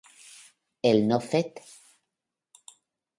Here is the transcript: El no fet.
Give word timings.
El 0.91 1.03
no 1.11 1.19
fet. 1.25 1.61